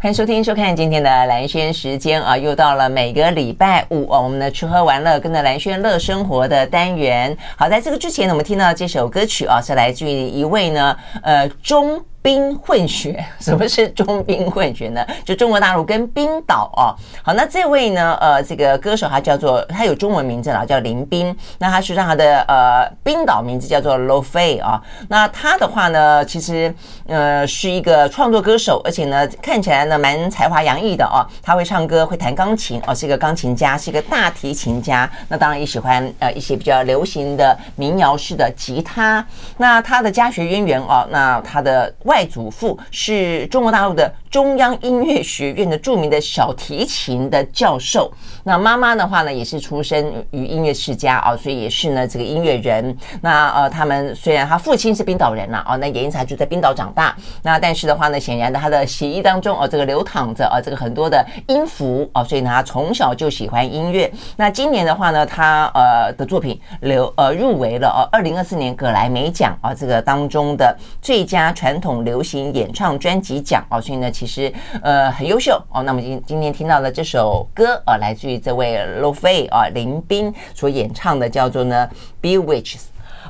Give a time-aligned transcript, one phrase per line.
[0.00, 7.36] 欢迎收听、收看今天的蓝轩时间啊，又到了每个礼拜五哦，我们的吃喝玩乐跟着蓝轩乐生活的单元。
[7.56, 12.00] 好，在这个之前呢，我们听到这首歌曲啊，是来自于一位呢，呃，中。
[12.28, 15.02] 冰混血， 什么是中冰混血呢？
[15.24, 16.92] 就中国大陆跟冰岛哦。
[17.22, 21.34] 好，那这位呢，呃，这个歌手他叫做，他有中文名字啦，叫林冰。
[21.56, 24.78] 那他实际上他的呃冰岛名字叫做 Lo Fei 啊。
[25.08, 26.74] 那他的话呢，其实
[27.06, 31.24] 呃是一个创作歌手，而且呢看起来呢蛮才华洋溢的哦。
[31.42, 35.10] 他会唱歌，会弹钢琴哦，是一个钢琴家，是一个大提琴家。
[35.28, 39.26] 那当然也喜欢呃一些比较流行的民谣式的吉他。
[39.56, 41.90] 那他的家学渊源哦，那他的。
[42.04, 52.96] 外外祖父是中国大陆的中央音乐学院的著名的小提琴的教授，那妈妈的话呢，也是出身于音乐世家啊，所以也是呢这个音乐人。
[53.20, 57.16] 那呃，他们虽然他父亲是冰岛人呐，哦，那也因此他就在冰岛长大。
[57.42, 64.12] 那但是的话呢，显然的他的血液当中哦，这个流淌着啊，这个很多的音符啊，所以呢，他从小就喜欢音乐。
[64.36, 71.97] 那今年的话呢，他呃的作品流呃入围了哦，二零二四年葛莱美奖啊，这个当中的最佳传统。
[72.04, 75.82] 流行演唱专辑奖哦，所以呢，其实呃很优秀哦。
[75.82, 81.88] 那么今今天听到的这首歌啊，来自于这位路飞啊林斌所演唱的，叫做呢
[82.20, 82.76] 《Be Witches》。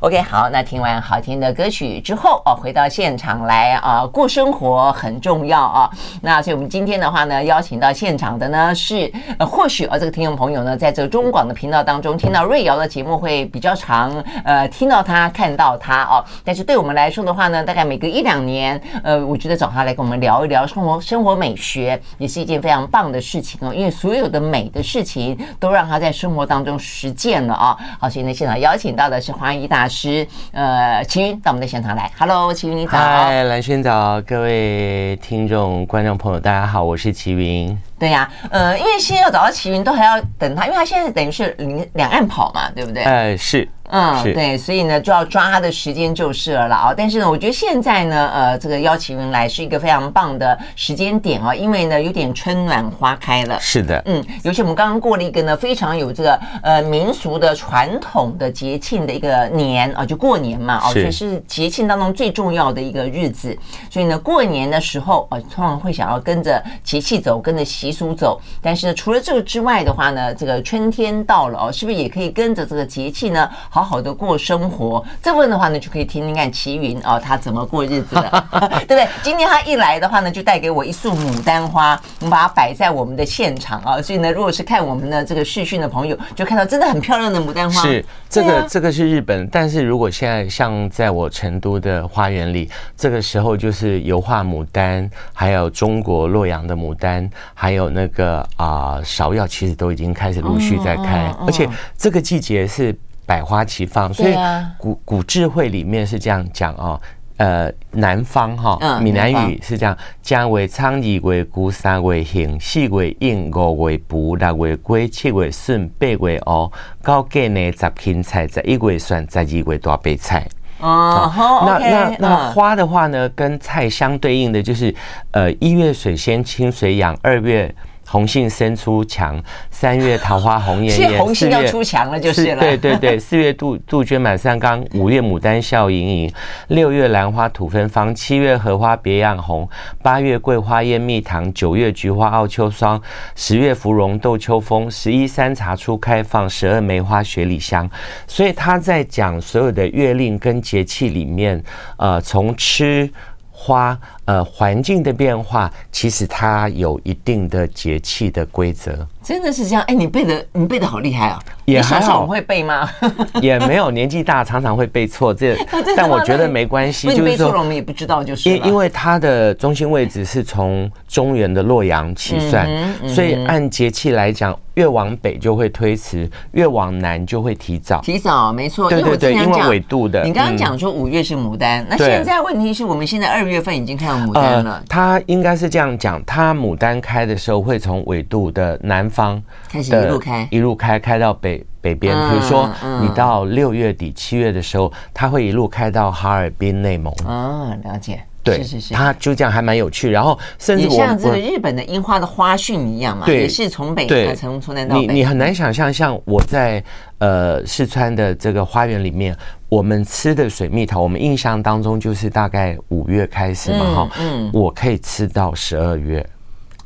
[0.00, 5.90] OK，好，那听完好听的歌曲之后哦，回到现场来啊，过生活很重要啊。
[6.22, 14.12] 那所以我们今天的话呢，邀请到现场的呢是呃，或许啊这个听众朋友呢，在这个中广的频道当中听到瑞瑶的节目会比较常
[14.44, 16.24] 呃听到他看到他哦。
[16.44, 27.76] 但是对我们来说的话呢，大概每隔一两年，呃，我觉得找他来跟我们聊一聊生活生活美学也是一件非常棒的事情哦，因为所有的美的事情都让他在生活当中实践了啊。
[27.98, 32.10] 好，所以呢，现场邀请到的是花艺大大师，呃，齐云到我们的现场来。
[32.18, 32.98] Hello，齐云你早。
[32.98, 37.78] 嗨，蓝轩早，各位听众、观众朋友，大家好，我是齐云。
[37.98, 43.02] 对呀、啊，呃，因为现在要找到齐云，都还要等他，因为他现在等于是两两岸跑嘛，对不对？
[43.02, 43.68] 哎，是。
[43.90, 46.92] 嗯，对，所以呢，就要抓他的时间就是了啊。
[46.94, 53.58] 但是呢，我觉得现在呢，呃，这个邀请云来是一个非常棒的时间点啊，因为呢，有点春暖花开了。
[53.58, 63.58] 是的，嗯，尤其我们刚刚过了一个呢，非常有这个呃民俗的传统的节庆的一个年啊，就过年嘛，哦，所以是节庆当中最重要的一个日子。
[63.90, 68.40] 所以呢，过年的时候啊，通常会想要跟着节气走，跟着习俗走。
[68.60, 73.48] 但是呢，除了这个之外的话呢，这个春天到了哦，是不是也可以跟着这个节气呢？
[73.70, 78.44] 好好的过生活，这部分的话呢，就可以听听看齐云哦，他怎么过日子的，
[78.86, 79.08] 对不对？
[79.22, 84.00] 今天他一来的话呢，就带给我一束牡丹花，我们把它摆在我们的现场啊。
[84.02, 87.82] 所以呢，如果是看我们的这个视讯的朋友，就看到真的很漂亮的牡丹花。
[87.82, 102.96] 是这个，这个是日本，但是如果现在像在我成都的花园里，这个时候就是油画牡丹，还有中国洛阳的牡丹，还有那个啊芍药，其实都已经开始陆续在开，而且这个季节是。
[103.28, 104.34] 百花齐放，所以
[104.78, 106.98] 古古智慧里面是这样讲哦，
[107.36, 116.72] 呃，南方哈，闽南语是这样：正月苍，二月久，三月幸，四月应，五月卜，六月归，七月顺，八月乌，
[117.04, 120.48] 九月呢十芹菜，十一月蒜，十二月大白菜。
[120.80, 124.94] 哦，那那那花的话呢，跟菜相对应的就是，
[125.32, 127.74] 呃，一月水仙清水养，二月。
[128.10, 129.38] 红杏生出墙，
[129.70, 131.18] 三月桃花红艳艳。
[131.20, 132.60] 红杏要出墙了，就是了。
[132.60, 136.32] 对对对， 四月杜杜鹃满山岗，五月牡丹笑盈盈，
[136.68, 139.68] 六月兰花吐芬芳，七月荷花别样红，
[140.02, 143.00] 八月桂花艳蜜糖，九月菊花傲秋霜，
[143.36, 147.88] 十月芙蓉斗秋风，十一山茶初开放，十二梅花雪里香。
[148.26, 151.62] 所以他在讲所有的月令跟节气里面，
[151.98, 153.10] 呃，从吃
[153.50, 153.98] 花。
[154.28, 159.82] 呃，环境的变化其实它有一定的节气的规则，真的是这样。
[159.88, 161.38] 哎，你背的你背的好厉害啊！
[161.64, 162.86] 也还好，会背吗？
[163.40, 165.32] 也没有，年纪大常常会背错。
[165.32, 165.56] 这，
[165.96, 172.68] 但我觉得没关系，就是说我们也不知道，就是因因为它的中心位置是从中原的洛阳起算，
[173.08, 178.02] 所以按节气来讲，越往北就会推迟，越往南就会提早。
[178.02, 178.90] 提早，没错。
[178.90, 180.22] 对对对，因为纬度的。
[180.22, 184.32] 你刚刚讲说五月是牡丹，那现在问题是我们现在二月份已经看到。
[184.32, 192.14] 牡丹了，它应该是这样讲，它牡丹开的时候会从纬度的南方开始一路开，一路开开到北北边。
[192.28, 192.68] 比如说，
[193.02, 197.12] 你到六月底七月的时候，它会一路开到哈尔滨、内蒙。
[197.26, 198.20] 啊，了解。
[198.42, 200.10] 对，是是是，它就这样还蛮有趣。
[200.10, 205.06] 然后甚至我像这个日本的樱花的花讯一样嘛，也是从北从从南到北。
[205.08, 206.82] 你你很难想象，像我在
[207.18, 209.36] 呃四川的这个花园里面。
[209.68, 216.26] 我们吃的水蜜桃，我们印象当中就是大概五月开始嘛，哈，嗯，我可以吃到十二月，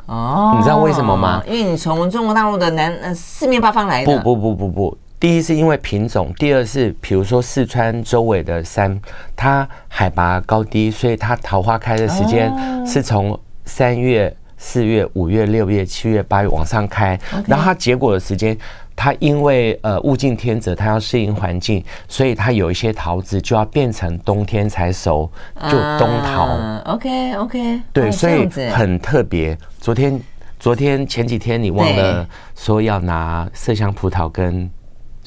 [0.06, 1.40] 哦，你知道为什么吗？
[1.46, 4.18] 因为你从中国大陆的南呃四面八方来的。
[4.20, 9.00] 不不不不不，第一是因为品种，第二是比如说四川周围的山，
[9.36, 12.52] 它海拔高低，所以它桃花开的时间
[12.84, 18.58] 是从三月、四月、五月、六月、七月、八月往上开，然后它结果的时间。
[18.94, 25.30] 它因为呃物竞天择，它要适应环境，所以它有一些桃子就要变成冬天才熟，
[25.70, 26.48] 就冬桃。
[26.48, 29.56] Uh, OK OK，对，所以很特别。
[29.78, 30.20] 昨天
[30.58, 34.70] 昨天前几天你忘了说要拿麝香葡萄跟。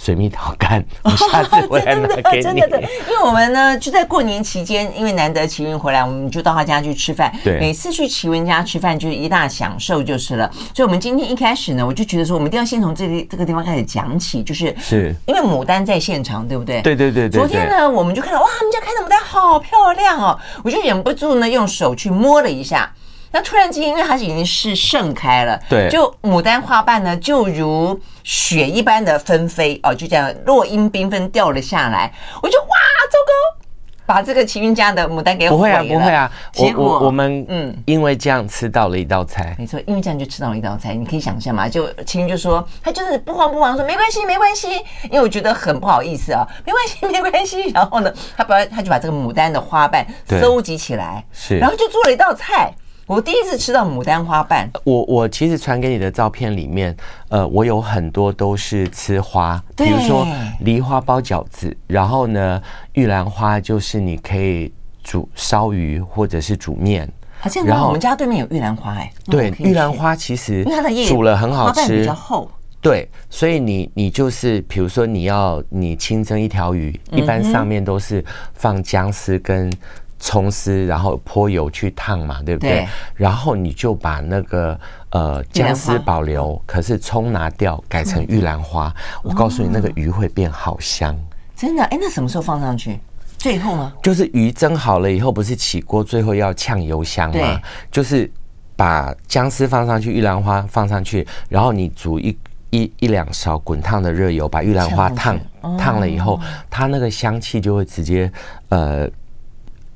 [0.06, 2.44] 水蜜桃干， 我下次回来拿给你。
[2.44, 7.34] 真的，真的，因为我们呢就在过年期间，因为难得齐云回来，我们就到他家去吃饭。
[7.44, 10.48] 对，每次去齐云家吃饭就是一大享受，就是了。
[10.76, 16.84] 所以，我们今天一开始呢，我就觉得说，我们一定要先从这里这个地方开始讲起，就是是因为牡丹在现场，对不对？
[16.84, 17.40] 对对对对。
[17.40, 22.94] 昨天呢，我们就看到哇，他们家开的牡丹好漂亮哦，我就忍不住呢用手去摸了一下。
[23.36, 32.10] 那突然间，因为它已经是盛开了，对，就牡丹花瓣呢，就如雪一般的纷飞哦，就这样落英缤纷掉了下来。
[32.42, 32.68] 我就哇，
[33.12, 33.66] 糟糕，
[34.06, 35.84] 把这个齐云家的牡丹给毁了。
[35.84, 40.94] 不会啊，不会啊，结果我我，我们嗯，因为这样吃到了一道菜，没错，因为这样就吃到了一道菜。
[40.94, 44.70] 你可以想象嘛，就齐云就说他就是不慌不忙说没关系，没关系，
[45.04, 47.70] 因为我觉得很不好意思啊， 没关系， 没关系。
[47.72, 50.08] 然后呢，他把他就把这个牡丹的花瓣
[50.40, 52.74] 收集起来，是，然后就做了一道菜。
[53.08, 54.68] 我第一次吃到牡丹花瓣。
[54.84, 56.96] 我我其实传给你的照片里面，
[57.30, 60.28] 呃，我有很多都是吃花，比如说
[60.62, 62.60] 梨花包饺子，然后呢，
[62.94, 64.74] 玉兰花就是你可以
[65.04, 67.08] 煮烧鱼或者是煮面。
[67.40, 69.12] 好像然后我们家对面有玉兰花哎。
[69.26, 70.66] 对，玉兰花其实
[71.08, 72.50] 煮了很好吃，比较厚。
[72.82, 78.26] 对，所以你你就是比如说你要你清蒸一条鱼，一般上面都是
[78.56, 79.72] 放姜丝跟。
[80.18, 82.70] 葱丝，然后泼油去烫嘛，对不对？
[82.70, 84.80] 对，然后你就把那个
[85.10, 88.94] 呃姜丝保留，可是葱拿掉，改成玉兰花。
[89.24, 91.16] 我告诉你，那个鱼会变好香。
[91.56, 91.84] 真的？
[91.86, 92.98] 哎，那什么时候放上去？
[93.38, 93.92] 最后呢？
[94.02, 97.60] 就是鱼蒸好了以后，不是起锅，最后要呛油香吗？
[97.92, 98.32] 就是
[98.76, 102.36] 把姜丝放上去，玉兰花放上去，然后你煮一
[102.72, 105.38] 一一两勺滚烫的热油，把玉兰花烫
[105.78, 106.40] 烫了以后，
[106.70, 108.32] 它那个香气就会直接
[108.70, 109.08] 呃。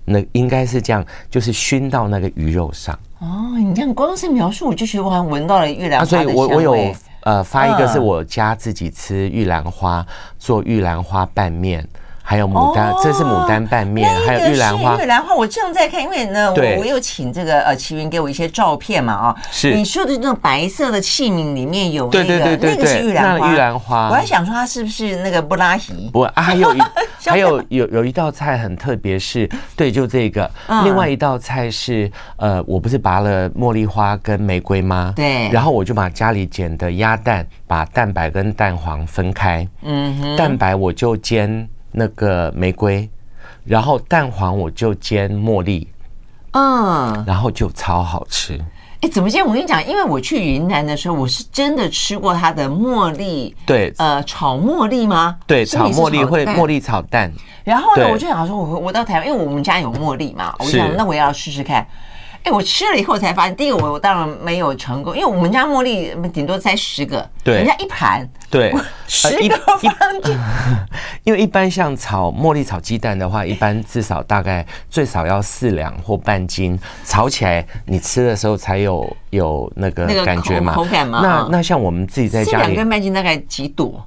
[0.09, 2.97] 那应该是这样，就是熏到那个鱼肉上。
[3.19, 6.75] 哦，你这样光是描述，我就觉得我好像闻到了玉兰花所以我我有
[7.21, 10.05] 呃发一个是我家自己吃玉兰花，
[10.37, 11.87] 做玉兰花拌面。
[12.29, 14.95] 还有牡丹，这是牡丹拌面，还有玉兰花。
[15.01, 23.51] 玉兰花，我正在看，因为呢，我我有请这个呃齐云给我一些照片嘛，啊，是你说的那种白色的器皿里面有对对对对，那个是玉兰花。
[23.51, 26.07] 玉兰花，我还想说它是不是那个布拉提？
[26.13, 26.79] 不啊，还有 一
[27.25, 30.47] 还有有有一道菜很特别，是对，就这个。
[30.83, 35.13] 另外一道菜是呃，我不是拔了茉莉花跟玫瑰吗？
[35.15, 35.49] 对。
[35.49, 39.67] 然后我就把家里捡的鸭蛋，把蛋白跟蛋黄分开。
[39.81, 40.35] 嗯哼。
[40.35, 41.67] 蛋白我就煎。
[41.99, 43.09] 那个玫瑰，
[43.65, 45.85] 然后蛋黄我就煎茉莉，
[46.51, 48.57] 嗯，然后就超好吃。
[49.01, 49.45] 哎，怎么煎？
[49.45, 55.37] 我跟你讲，因为我去云南的时候，我是真的吃过它的茉莉，对，呃，炒茉莉吗？
[55.45, 57.31] 对，炒茉莉会茉莉炒蛋。
[57.65, 61.85] 然后呢，我就想说，我我到台湾，因为我们家有茉莉嘛，我就想那我也要试试看。
[62.43, 68.73] 哎，我吃了以后才发现，第一个我我当然没有成功，因为我们家茉莉顶多才十个，对，人家一盘，对，
[69.07, 70.37] 十个放进。
[71.25, 81.19] 因为一般像炒茉莉炒鸡蛋的话，一般至少大概最少要四两或半斤，炒起来你吃的时候才有有那个感觉嘛，口感嘛。
[81.21, 84.05] 那那像我们自己在家里，四两跟半斤大概几朵？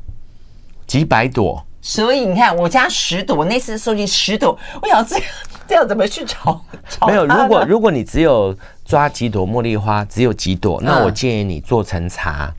[0.86, 1.64] 几百朵。
[1.82, 5.24] 所以你看，我家十朵，我那次收集十朵，我想这样
[5.68, 6.58] 这样怎么去炒？
[6.88, 12.50] 炒没有，如果如果你只有抓几朵茉莉花，只有几朵，那我建议你做成茶。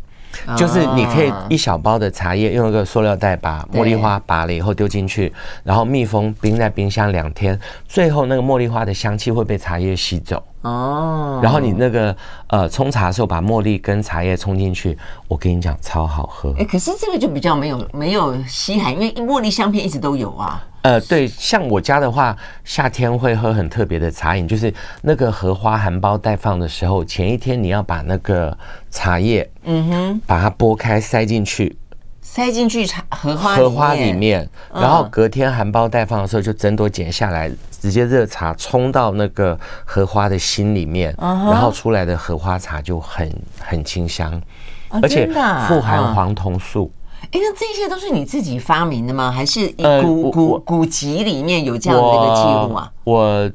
[0.57, 5.31] 就是你可以一小包的茶叶，用一个塑料袋把茉莉花拔了以后丢进去，
[5.63, 10.43] 然后密封冰在冰箱两天，最后那个茉莉花的香气会被茶叶吸走。
[10.63, 12.15] 哦，然后你那个
[12.47, 16.53] 呃冲茶的时候把茉莉跟茶叶冲进去，我跟你讲超好喝。
[16.57, 20.63] 哎，可是这个就比较没有没有稀罕，因为茉莉香片一直都有啊。
[20.83, 28.57] 呃，对，像我家的话，夏天会喝很特别的茶饮，就是那个荷花含苞待放的时候，前一天你要把那个
[28.91, 31.77] 茶叶，嗯哼，把它剥开塞进去，
[32.23, 44.41] 塞进去茶荷花荷花里面，然后隔天含苞待放的时候就整朵剪下来，直接热茶冲到那个荷花的心里面，然后出来的荷花茶就很很清香，
[44.89, 45.27] 而且
[45.67, 46.91] 富含黄酮素。
[47.25, 49.31] 哎，那这些都是你自己发明的吗？
[49.31, 49.67] 还是
[50.01, 52.91] 古古古籍里面有这样的一个记录啊？
[53.03, 53.51] 我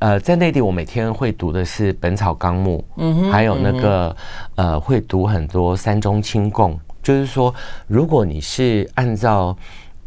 [0.00, 4.14] 呃，在内地我每天会读的是《本草纲目》，嗯哼，还有那个
[4.56, 7.54] 呃，会读很多三中清供，就是说，
[7.86, 9.56] 如果你是按照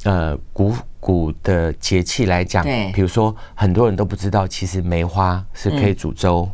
[0.04, 6.50] 呃古古的节气来讲，对，比如说很多人都不知道，其实梅花是可以煮粥，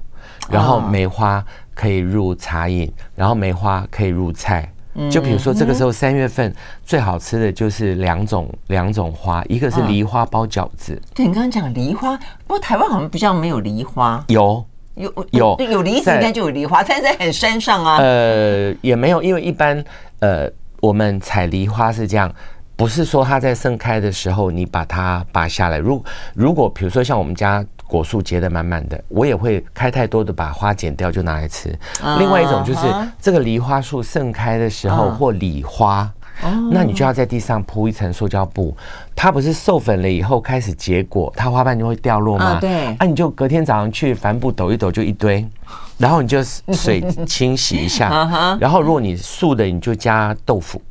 [0.52, 4.70] 然后梅花可以入茶饮，然后梅花可以入菜。
[5.10, 6.54] 就比如说这个时候三月份
[6.86, 11.02] 最好吃的就是两种两种花，一个是梨花包饺子。
[11.16, 14.24] 对，你刚刚讲梨花，不过台湾好像比较没有梨花。
[14.28, 17.98] 有有有有梨子应该就有梨花，但是在很山上啊。
[17.98, 19.84] 呃，也没有，因为一般
[20.24, 20.50] 呃
[20.80, 22.34] 我们采梨花是这样，
[22.78, 25.78] 不是说它在盛开的时候你把它拔下来。
[25.78, 26.04] 如
[26.34, 27.66] 如果比如说像我们家。
[27.86, 31.78] 果树结得满满的，我也会开太多的，把花剪掉就拿来吃。
[32.18, 32.80] 另外一种就是
[33.22, 36.10] 这个梨花树盛开的时候，或梨花，
[36.72, 38.76] 那你就要在地上铺一层塑胶布。
[39.16, 42.60] 它不是授粉了以后开始结果，它花瓣就会掉落吗？
[42.60, 42.96] 对。
[43.00, 45.46] 那你就隔天早上去帆布抖一抖就一堆，
[45.98, 48.10] 然后你就水清洗一下。
[48.60, 50.82] 然后如果你素的，你就加豆腐。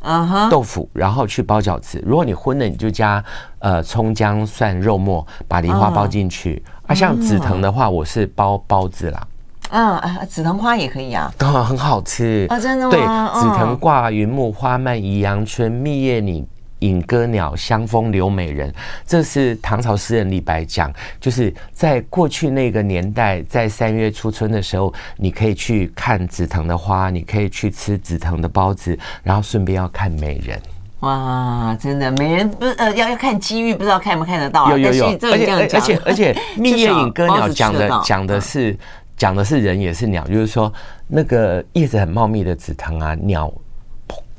[0.00, 2.00] 啊哈，豆腐，然后去包饺子。
[2.06, 3.22] 如果你荤的，你就加
[3.58, 6.62] 呃葱姜蒜肉末，把梨花包进去。
[6.86, 9.26] 啊，像紫藤的话，我是包包子啦。
[9.70, 13.30] 嗯，紫藤花也可以啊，当然很好吃啊，真的吗？
[13.32, 16.46] 对，紫藤挂云木，花漫宜阳春，蜜叶拟。
[16.80, 18.72] 引歌鸟，香风留美人。
[19.04, 30.56] 这是唐朝诗人李白讲，就是在过去那个年代，在三月初春的时候，你可以去看紫藤的花，你可以去吃紫藤的包子，然后顺便要看美人。
[31.00, 34.70] 哇，真的美人不是呃要要看机遇，不知道看不看得到，啊。
[34.70, 38.76] 有有有，而且而且而且， 蜜叶引歌鸟讲的讲的是
[39.18, 40.72] 讲的是人也是鸟，就是说
[41.08, 43.52] 那个叶子很茂密的紫藤啊，鸟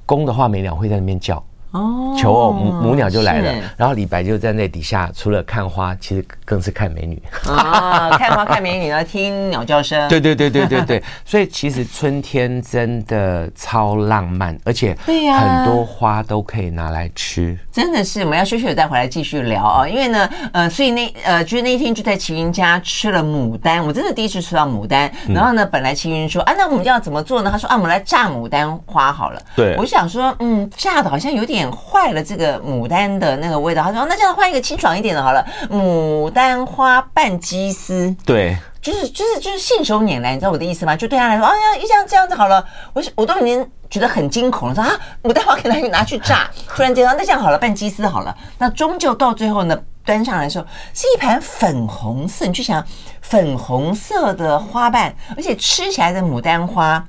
[0.06, 1.44] 公的话，没鸟会在那边叫。
[1.72, 8.10] 哦，求偶母母鸟就来了，然后李白就站在那底下，除了看花，其实更是看美女啊！
[8.18, 10.06] 看花看美女后，听鸟叫声。
[10.10, 17.56] 对对对对对对，所以其实春天真的超浪漫，而且对呀，很多花都可以拿来吃。
[17.72, 19.88] 真的是，我们要休息了再回来继续聊啊！
[19.88, 25.12] 因为呢，呃，所以那呃，就是那一天就在齐云家吃了牡丹，我真的第一次吃到牡丹。
[25.28, 27.52] 然后呢，本来齐云说啊，那我们要怎么做呢？
[27.52, 29.40] 他说啊，我们来炸牡丹花好了。
[29.56, 31.59] 对，我想说，嗯，炸的好像有点。
[31.72, 40.96] 坏了这个牡丹的那个味道，他说那这样换一个清爽一点的好了，牡丹花拌鸡丝，对，就是就是就是信手拈来，你知道我的意思吗？
[40.96, 42.63] 就对他来说，哎呀，一这样这样子好了，
[42.94, 44.92] 我我都已经觉得很惊恐了，说啊，
[45.24, 52.86] 牡丹花可以拿去炸，突然间那这样好了，拌鸡丝好了，那终究到最后呢，端上来的时候是一盘粉红色，你去想
[53.22, 57.04] 粉红色的花瓣，而且吃起来的牡丹花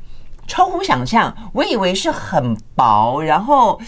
[0.46, 3.80] 超乎想象，我以为是很薄，然后。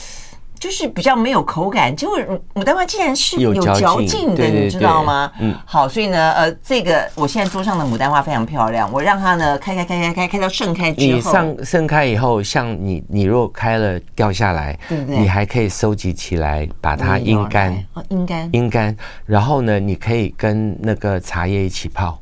[0.62, 2.16] 就是比较没有口感，结果
[2.54, 5.32] 牡丹花竟然是有嚼劲的，你知道吗？
[5.40, 15.18] 嗯，好，所以呢，呃，这个我现在桌上的牡丹花非常漂亮，我让它呢开开开开开开到盛开之后，你上盛开以后，像你你若开了掉下来，对不对？
[15.18, 22.21] 你还可以收集起来，把它阴干，哦，阴干，阴干，然后呢，你可以跟那个茶叶一起泡。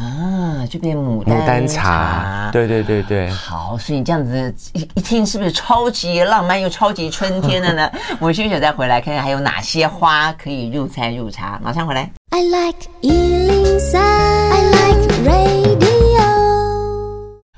[0.00, 3.28] 啊，就变牡丹茶，牡丹茶，对对对对。
[3.28, 7.90] 好，所以你这样子一一听，是不是超级浪漫又超级春天的呢？
[8.18, 12.10] 我们休息再回来看看还有哪些花可以入菜入茶，马上回来。
[12.30, 13.98] I like 103,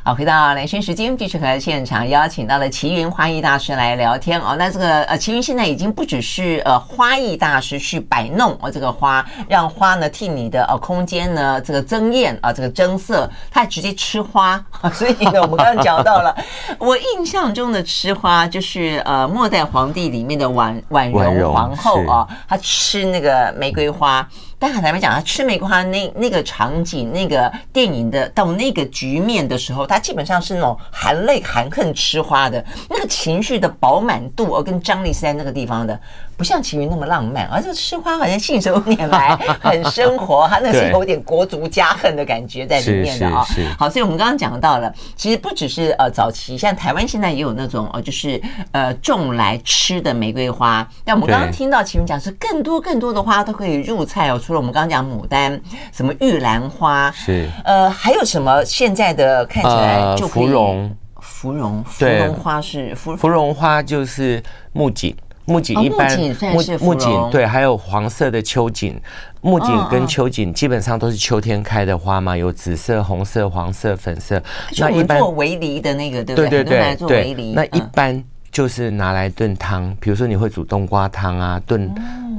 [0.05, 4.57] 好，回到兰萱时间，继续和现场邀请到了齐云花艺大师来聊天哦。
[4.59, 14.61] 那这个呃，齐云现在已经不只是呃花艺大师去摆弄哦这个花，让花呢替你的呃空间呢这个增艳啊，这个增色，他还直接吃花。
[14.93, 16.37] 所以呢，我们刚刚讲到了，
[16.81, 24.29] 我印象中的吃花就是呃末代皇帝里面的婉婉容皇后啊，她吃那个玫瑰花。
[24.62, 35.99] 但坦白讲，他吃玫瑰花那那个场景，那个电影的到那个局面的时候，他基本上是那种含泪含恨吃花的那个情绪的饱满度，而跟张力是在那个地方的。
[36.43, 43.47] 不像齐云那么浪漫，而这个吃花好像信手拈来， 很生活，它那是有点国族家恨的感觉在里面的啊。
[43.79, 50.85] 好，所以我们刚刚讲到了，其实不只是呃早期，像台湾现在也有那种呃就是呃种来吃的玫瑰花。
[51.05, 55.61] 但我们刚刚听到齐云讲是更多更多的花都可以入菜哦，除了我们刚刚讲牡丹，
[55.93, 65.15] 什么玉兰花是呃还有什么现在的看起来就芙蓉，芙蓉芙蓉花是芙芙蓉花就是木槿。
[65.45, 66.19] 木槿一般，
[66.53, 69.01] 木木槿对，还有黄色的秋槿，
[69.41, 74.41] 木槿跟秋槿基本上都是秋天开的花嘛，有紫色、红色、黄色、粉色。
[74.79, 76.49] 那一般做围篱的那个，对不对？
[76.49, 77.53] 对对对对。
[77.53, 78.23] 那一般
[78.53, 81.93] 就是拿来炖汤，比如说你会煮冬瓜汤啊，炖。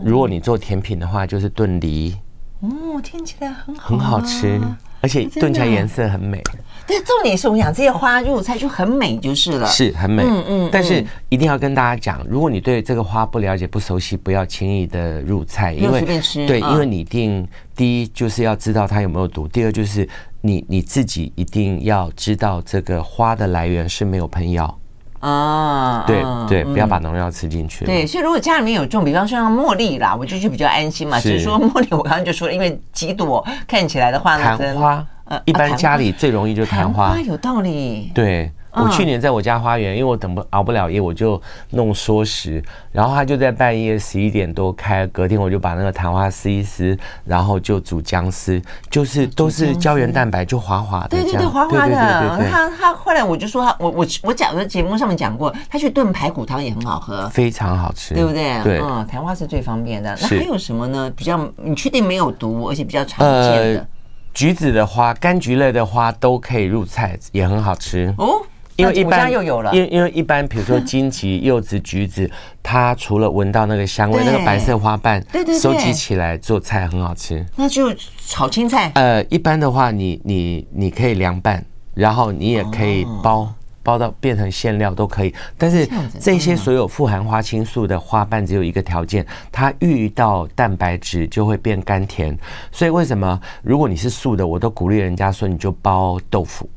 [0.03, 2.15] 如果你做甜品的话，就是炖梨。
[2.61, 4.59] 哦，听起来很好，很好吃，
[5.01, 6.41] 而且炖起来颜色很美。
[6.85, 10.23] 对，重点是我想这些花入菜就很美，就是了，是很美。
[10.23, 10.69] 嗯嗯。
[10.71, 16.01] 但是一定要跟大家讲，如果你对这个花不了解、不熟悉，不要轻易的入菜，因为
[16.45, 20.07] 对，因为你一定第一就是要知道它有没有毒，第二就是
[20.41, 24.77] 你你自己一定要知道这个花的来源是没有喷药
[25.21, 26.03] 啊。
[26.05, 27.85] 对对，不要把农药吃进去。
[27.85, 31.17] 对，所以如果家里面有种，比方说像茉莉啦，我就就比较安心嘛。
[31.19, 35.07] 只是说茉莉，我刚刚就说了，因为几朵看起来的话呢，昙花。
[35.45, 38.11] 一般家里最容易就昙花，有道理。
[38.13, 51.09] 对，我去年在我家花园，因为我等不熬不了夜，我就弄缩食，然后它就在半夜十一点多开，隔天我就把那个昙花撕一撕，然后就煮姜丝，就是都是胶原蛋白，就滑滑的。
[51.09, 52.47] 对对对，滑滑的。
[52.51, 58.61] 他他后来我就说他，我我我讲的节目上面讲过，他去炖排骨汤也很好喝，非常好吃，对不对？
[58.63, 60.15] 对，嗯，昙花是最方便的。
[60.21, 61.11] 那还有什么呢？
[61.15, 63.87] 比较你确定没有毒，而且比较常见的？
[64.33, 68.41] 橘子的花，柑橘类的花都可以入菜，也很好吃哦。
[68.75, 72.27] 因为一般又有了，因为因为一般，比如说荆棘、柚子、橘子，
[72.63, 77.45] 它除了闻到那个香味，那个白色花瓣，对对，收集起来做菜很好吃。
[77.55, 77.93] 那就
[78.27, 78.91] 炒青菜。
[78.95, 81.63] 呃，一般的话，你你你可以凉拌，
[81.93, 83.53] 然后你也可以包。
[83.83, 85.87] 包到变成馅料都可以，但是
[86.19, 92.35] 这些所有富含花青素的花瓣只有一个条件，它遇到蛋白质就会变甘甜。
[92.71, 96.67] 所以为什么如果你是素的，我都鼓励人家说你就包豆腐，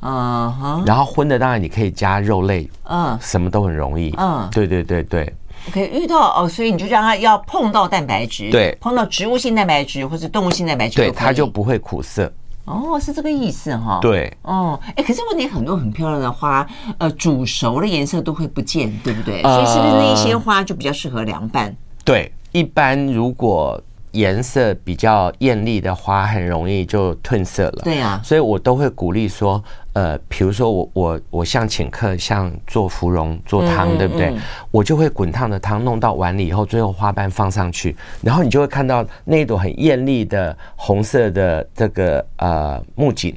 [0.00, 5.32] 嗯哼，然后荤的当然你可以加肉类，嗯，什么都很容易，嗯，对对对对。
[5.68, 12.32] OK，遇到哦，所以你就让它要碰到蛋白质，对，碰到植物性蛋白质或者动物性蛋白质，对，它就不会苦涩。
[12.66, 13.98] 哦，是这个意思哈。
[14.02, 16.66] 对，哦，哎，可是问题很多很漂亮的花，
[16.98, 19.40] 呃，煮熟的颜色都会不见，对不对？
[19.42, 21.74] 所以是不是那一些花就比较适合凉拌？
[22.04, 23.80] 对，一般如果。
[24.12, 27.82] 颜色比较艳丽的花很容易就褪色了。
[27.84, 29.62] 对呀，所以我都会鼓励说，
[29.96, 34.30] 呃，比如说我我我像请客，像做芙蓉做汤，对不对？
[34.70, 43.34] 我就会滚烫的汤弄到碗里以后，最后花瓣放上去，然后你就会看到那朵很艳丽的红色的这个呃木槿，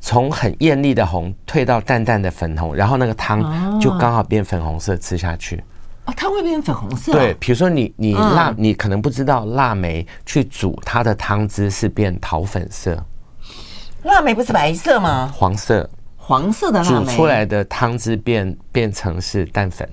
[0.00, 5.62] 从很艳丽的红退到淡淡的粉红，然后那个汤就刚好变粉红色，吃下去。
[6.06, 7.12] 哦它会变粉红色。
[7.12, 12.96] 对，比如说你你腊，你可能不知道腊梅去煮它的汤汁是变桃粉色。
[14.04, 15.32] 腊梅不是白色吗？
[15.34, 15.88] 黄色。
[16.16, 19.88] 黄色的煮出来的汤汁变变成是淡粉。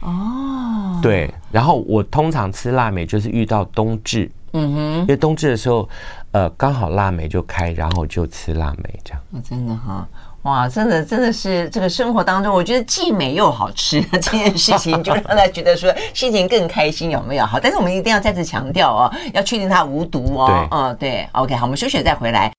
[0.00, 0.98] 哦。
[1.02, 5.88] 对，然后我通常吃腊梅就是遇到冬至，嗯哼，因为冬至的时候，
[6.32, 9.20] 呃，刚好腊梅就开，然后就吃腊梅这样。
[9.32, 10.06] 哦，真的哈。
[10.42, 17.44] 哇，真的真的是这个生活当中，我觉得既美又好吃 这件事情，就让他觉得说 心情更开心，有没有？
[17.44, 20.46] 好，但是我们一定要再次强调哦，要确定它无毒哦。
[20.46, 22.50] 对，嗯，对，OK，好，我们休息再回来。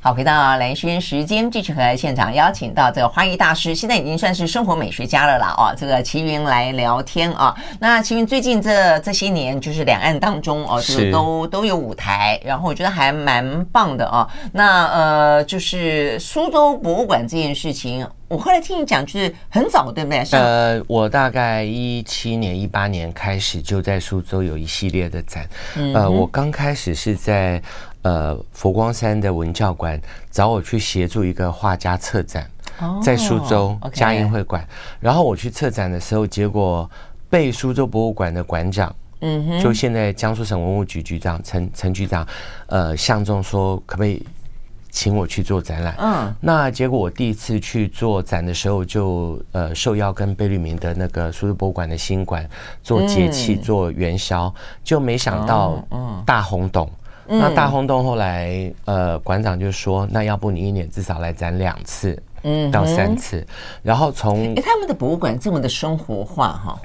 [0.00, 5.54] 好，回到蓝轩时间，继续和现场邀请到这个花艺大师，现在已经算是生活美学家了啦。
[5.56, 7.56] 哦，这个齐云来聊天啊。
[7.80, 14.28] 那齐云最近这这些年，就是两岸当中哦，这个都都有舞台，然后我觉得还蛮棒的啊。
[14.52, 20.24] 那呃，就是苏州博物馆这件事情，我后来听你讲，就是很早，对不对？
[20.32, 25.48] 呃，我大概一七年、一八年开始就在苏州有一系列的展。
[25.94, 27.62] 呃，我刚开始是在。
[28.04, 29.98] 呃，佛光山的文教馆
[30.30, 32.46] 找我去协助一个画家策展，
[33.02, 34.62] 在苏州嘉应会馆。
[35.00, 36.90] 然后我去策展的时候，结果
[37.30, 42.28] 被苏州博物馆的馆长，嗯哼，就现在江苏省文物局局长陈陈局长，
[42.66, 44.22] 呃，相中说可不可以
[44.94, 45.96] 请我去做展览？
[45.98, 52.48] 嗯，那结果我第一次去做展的时候，就呃受邀跟贝聿铭的那个苏州博物馆的新馆
[52.80, 54.54] 做节气做元宵，
[54.84, 55.84] 就没想到
[56.24, 56.88] 大轰动。
[57.26, 63.44] 那大轰动后来，呃，馆长就说，那要不你一年至少来展两次，嗯，到三次，
[63.82, 66.78] 然后从，哎，他们的博物馆这么的生活化哈。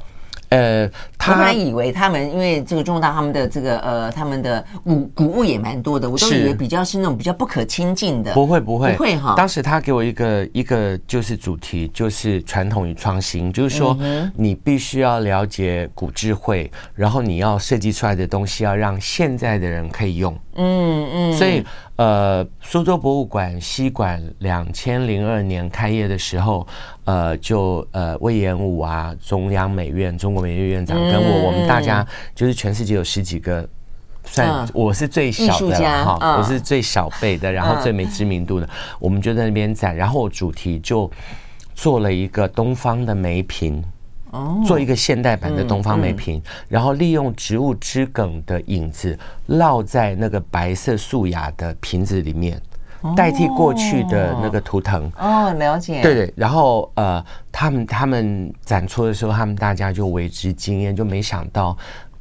[0.49, 8.33] 呃，他本来以为他们因为这个中大他们的这个呃，他们的古古物也蛮多的，我都以为比较是那种比较不可亲近的。
[8.33, 9.35] 不会不会不会哈。
[9.37, 13.95] 当时他给我一个一个就是主题，就是传统与创新，就是说
[14.35, 20.35] 你必须要了解古智慧，然后你要设计出来的东西要让现在的人可以用。
[20.55, 21.33] 嗯嗯。
[21.33, 21.63] 所以
[21.97, 26.65] 呃，苏州博物馆西馆两千零二年开业的时候。
[27.09, 33.67] 呃，就呃，魏延武啊，中央美院、中国美院院长跟我，我们大家就是全世界有十几个，
[34.23, 38.69] 算我是最小的哈，我是最小辈的，然后最没知名度的，
[38.99, 41.09] 我们就在那边展，然后主题就
[41.73, 43.83] 做了一个东方的梅瓶，
[44.29, 49.17] 哦，做一个现代版的东方梅瓶，然后利用植物枝梗的影子
[49.47, 52.61] 烙在那个白色素雅的瓶子里面，
[53.15, 55.11] 代替过去的那个图腾。
[55.17, 56.01] 哦，了解。
[56.01, 61.77] 对对，然后呃，他们他们展出的时候，他们大家就为之惊艳，就没想到。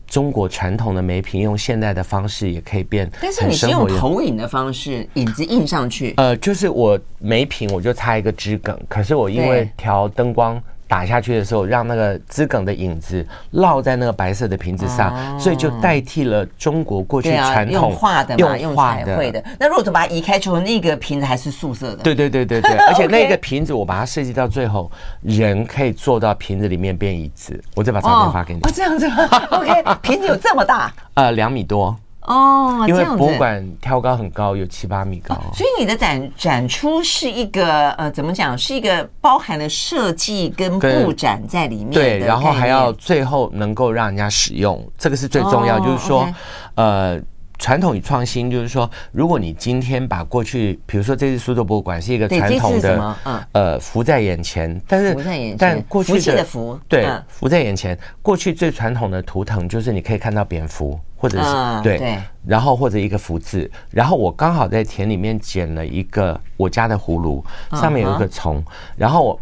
[0.07, 6.15] 中国传统的梅瓶用现代的方式也可以变，但是你是用投影的方式，影子印上去。
[6.17, 10.59] 呃，就是我梅瓶我就插一个枝梗，可是我因为调灯光。
[10.89, 19.45] 打下去的时候，让那个枝梗的影子烙在那个白色的瓶子上，哦、所以就代替了中国过去传统用画的嘛，用彩绘的。
[19.61, 22.03] 那如果把它移开之后，那个瓶子还是素色的。
[22.03, 24.91] 对对对对对， 而且那个瓶子我把它设计到最后，
[25.23, 27.63] 人可以坐到瓶子里面变椅子。
[27.75, 28.61] 我再把照片发给你。
[28.61, 30.91] 哦，这样子吗？OK，瓶子有这么大？
[31.15, 31.95] 呃，两米多。
[32.29, 38.57] 哦，因为博物馆挑高很高，有七八米高，所以你的展展出是一个呃，怎么讲？
[38.59, 41.91] 是一个包含了设计跟布展在里面。
[41.91, 45.81] 对，然后还要最后能够让人家使用，这个是最重要。
[45.81, 46.29] 就是说，
[46.75, 47.19] 呃，
[47.59, 53.17] 传统与创新，就是说，如果你今天把过去，比如说这次苏州博物馆是一个传统的，
[53.53, 60.99] 呃，浮在眼前，但是但过去的福，对，福在眼前，过去最传统的图腾就是你可以看到蝙蝠。
[61.21, 62.17] 或者是、对，
[62.47, 68.65] 然后或者一个福字，然后我刚好在田里面捡了一个我家的葫芦，上面有一个虫，
[68.97, 69.41] 然后我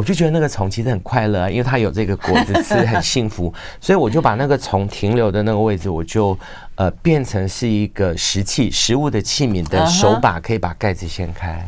[0.00, 6.34] 我就觉得那个虫其实很快乐，啊因为它有这个果子吃，很幸福， 所以我就把那个虫停留的那个位置，我就
[6.76, 11.62] 呃变成是一个食器、食物的器皿的手把，可以把盖子掀开。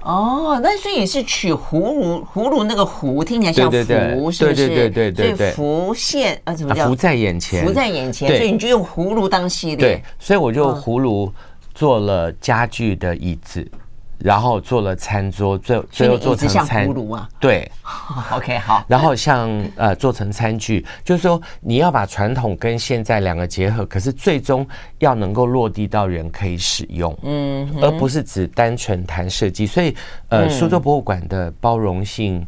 [0.00, 4.66] 哦，那所以你是取葫芦，葫芦那个葫听起来像福，是不是？
[4.66, 6.88] 对对对对对，浮现啊，怎么叫？
[6.88, 9.76] 浮在眼前，浮在眼前，所以你就用葫芦当系列。
[9.76, 11.32] 对，所以我就葫芦
[11.72, 13.64] 做了家具的椅子。
[14.22, 17.28] 然后做了餐桌，最最后做成餐葫芦啊。
[17.40, 17.70] 对，
[18.32, 18.84] OK 好。
[18.88, 24.66] 然后像呃做成餐具，就是说你要把传统跟现在两个结合，可是最终
[24.98, 29.66] 要能够落地到人可以使用，嗯，而不是只单纯谈设计。
[29.66, 29.94] 所以
[30.28, 32.46] 呃，苏州博物馆的包容性。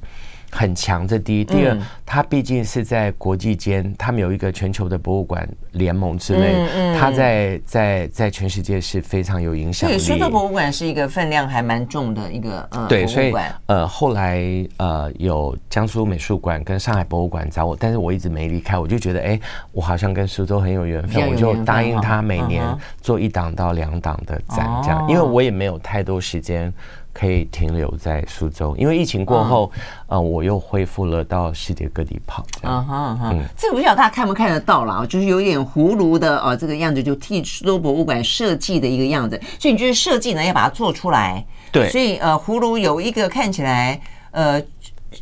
[0.54, 1.44] 很强，这第一。
[1.44, 6.54] 第二，它毕竟是在国际间，他们有一个全球的博物馆联盟之类，
[6.96, 9.94] 它在在在全世界是非常有影响力。
[9.94, 13.34] 对，苏州博物馆是一个分量还蛮重的一个呃对，所以
[13.66, 14.40] 呃后来
[14.76, 19.40] 呃有江苏美术馆跟上海博物馆找我，但是我一直没离开，我就觉得哎，
[19.72, 22.64] 我好像跟苏州很有缘分，我就答应他每年
[23.00, 26.72] 做一档到两档的展，这样，因为我也没有太多时间。
[27.14, 29.70] 可以停留在苏州，因为疫情过后，
[30.08, 32.44] 呃，我又恢复了到世界各地跑。
[32.62, 41.42] 嗯哼哼，这个不晓得大家看不看得到啦，就是有点葫芦的啊，这个样子就替苏州博物馆设计的一个样子，所以你就是设计呢要把它做出来。
[41.70, 44.00] 对，所以呃，葫芦有一个看起来
[44.32, 44.60] 呃，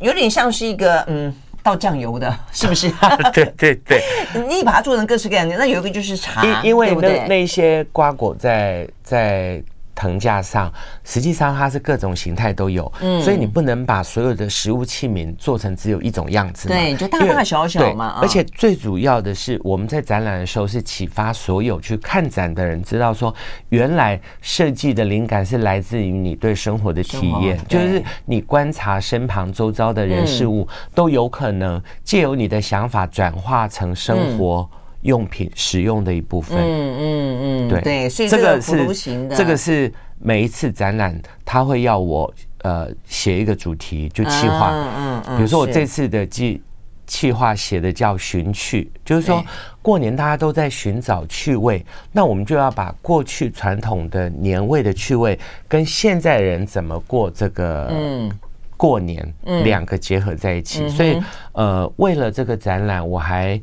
[0.01, 2.91] 有点像是一个嗯倒酱油的，是不是？
[3.31, 4.01] 对 对对，
[4.49, 9.63] 你把它做成各式各样的，那有一个就是茶，因因为那那些瓜果在在。
[9.95, 10.71] 藤架上，
[11.03, 18.19] 实际上它是各种形态都有，嗯，所以你不能把所有的食物器皿做成只有一种样子，对，就大大小小嘛。
[18.21, 23.33] 而且最主要的是，我们在展览的时候是启发所有去看展的人，知道说，
[23.69, 34.69] 原来设计的灵感是来自于你对生活的体验，就是你观察身旁周遭的人事物，都有可能借由你的想法转化成生活。
[35.03, 38.87] 用品使用的一部分，嗯嗯嗯，对对，所以这个是
[39.35, 46.61] 这个是每一次展览，他会要我呃写一个主题，就企划，嗯嗯，比如说我这次的计
[47.05, 49.43] 企划写的叫寻趣，就是说
[49.81, 55.37] 过年大家都在寻找趣味，那我们就要把过去传统的年味的趣味
[55.67, 58.31] 跟现在人怎么过这个嗯。
[58.75, 61.17] 过年两个结合在一起，所以
[61.53, 63.61] 呃为了这个展览，我还。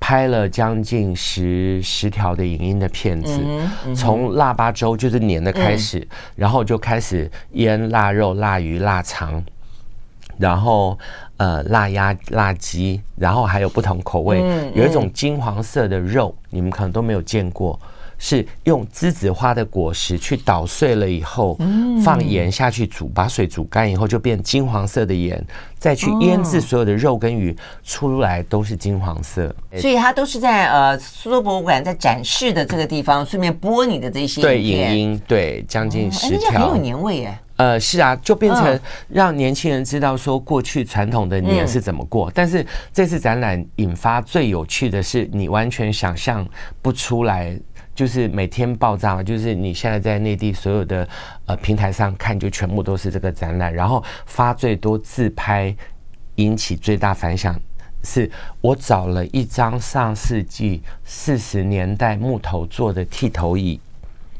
[0.00, 3.40] 拍了将近十十条的影音的片子，
[3.94, 6.06] 从腊八粥就是年的开始，
[6.36, 9.42] 然后就开始腌腊肉、腊鱼、腊肠，
[10.38, 10.98] 然后
[11.36, 14.40] 呃腊鸭、腊鸡，然后还有不同口味，
[14.74, 17.78] 有一种金黄色的肉，你们可能都没有见过。
[18.18, 21.56] 是用栀子花的果实去捣碎了以后，
[22.04, 25.42] 放盐下去煮，把水煮干以后就变金黄色的盐，
[25.78, 29.54] 再去腌制所有的肉跟鱼，出来都是金黄色。
[29.78, 37.38] 所以它都是在呃苏州博物馆在展示的这个地方，顺便播你的这些对影音，对将近十条，很有年味耶。
[37.56, 42.30] 呃，是啊，就变成让年轻人知道说过去传统的年是怎么过。
[42.32, 46.46] 但是这次展览引发最有趣的是，你完全想象
[46.80, 47.58] 不出来。
[47.98, 51.08] 就是每天爆炸嘛，就是你现在在内地所有的
[51.46, 55.74] 呃平台上看，就全部都是这个展览，然后发最多自拍，
[56.36, 57.60] 引起最大反响
[58.04, 58.30] 是
[58.60, 63.80] 我找了一张上世纪四十年代木头做的剃头椅。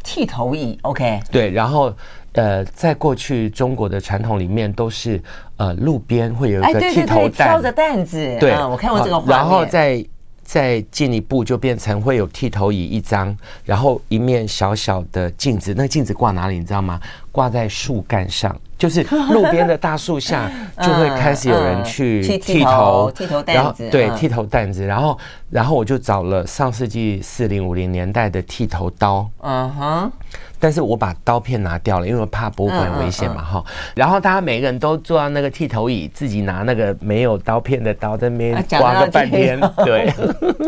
[0.04, 1.92] 剃头椅，OK，对，然后
[2.34, 5.20] 呃，在过去中国的传统里面，都是
[5.56, 9.36] 呃路边会有一个剃头担，挑着担子，对，我看过这个画面。
[9.36, 10.06] 然后再
[10.48, 16.58] 再进一步，就变成会有剃头椅一张，然后一面小小的镜子，那镜子挂哪里？
[16.58, 16.98] 你知道吗？
[17.38, 18.54] 挂在树干上。
[18.78, 20.48] 就是路边的大树下，
[20.80, 25.18] 就会开始有人去剃头，剃头，然后对剃头担子，然后
[25.50, 30.12] 然后我就找了上世纪四零五零年代的剃头刀，嗯哼，
[30.60, 33.64] 但是我把刀片拿掉了，因为我怕博物馆危险嘛哈。
[33.96, 40.14] 然后大家每个人都坐到那个剃头椅，自己拿那个没有刀片的刀在那边刮个半天，对，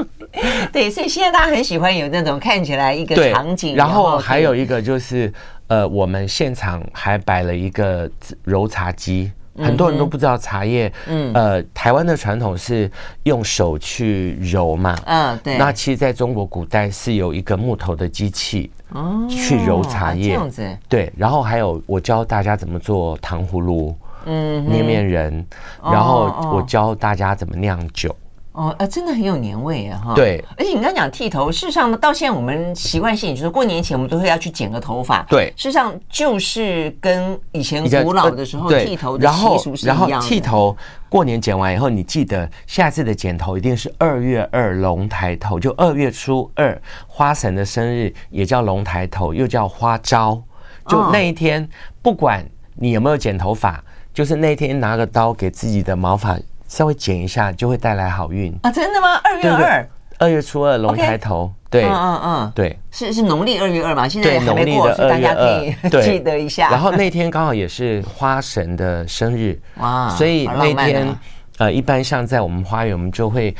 [0.73, 5.33] 对，所以现在大家很喜欢有那种看起来一个场景，然后还有一个就是。
[5.71, 8.11] 呃，我们现场还摆了一个
[8.43, 12.91] 揉茶机，很多人都不知道茶叶，嗯，呃，台湾的传统是
[13.23, 15.57] 用手去揉嘛，嗯，对。
[15.59, 20.79] 那其实在中国古代是有一个木头的机器，哦，去揉茶叶，这样子。
[20.89, 25.47] 对，然后还有我教大家怎么做糖葫芦，嗯，捏面人，
[25.85, 28.11] 然后我教大家怎么酿酒。
[28.11, 28.17] 哦，
[28.53, 30.15] 呃，真的很有年味啊，哈。
[30.15, 35.23] 对，而且你刚刚讲剃头，事实上呢，到现在我们习惯性就是过年前我们都会要去剪个头发。
[35.29, 39.89] 对，事实上就是跟以前古老的时候剃头的习俗是一样的。
[39.89, 40.77] 然后，然后剃头
[41.09, 50.43] 过年剪完以后，你记得下次的剪头一定是二月二龙抬头，就二月初二，花神的生日也叫龙抬头，又叫花朝。
[50.89, 51.69] 就那一天，
[52.03, 53.83] 不管你有没有剪头发，
[54.13, 56.37] 就是那一天拿个刀给自己的毛发。
[56.71, 58.71] 稍微剪一下就会带来好运啊！
[58.71, 59.17] 真的吗？
[59.25, 64.07] 二月二，二月初二龙抬头，对，嗯嗯嗯，对，是是农历二月二嘛？
[64.07, 66.71] 现在还没过，所以大家可以 记得一下。
[66.71, 71.13] 然后那天刚好也是花神的生日 哇，所以那天
[71.59, 73.53] 呃，一般像在我们花园，我们就会